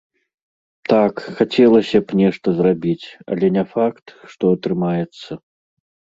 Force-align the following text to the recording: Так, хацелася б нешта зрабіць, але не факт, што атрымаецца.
Так, 0.93 1.19
хацелася 1.39 1.97
б 2.05 2.21
нешта 2.21 2.47
зрабіць, 2.61 3.05
але 3.37 3.51
не 3.59 3.65
факт, 3.75 4.05
што 4.35 4.43
атрымаецца. 4.59 5.31